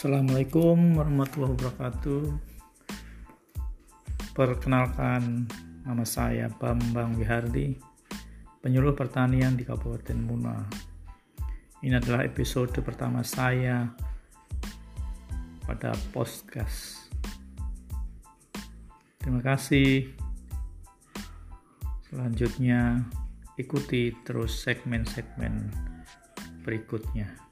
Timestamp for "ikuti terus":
23.60-24.64